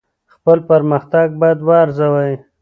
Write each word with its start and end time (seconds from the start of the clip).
خپل 0.33 0.57
پرمختګ 0.69 1.27
باید 1.41 1.59
وارزوئ. 1.67 2.33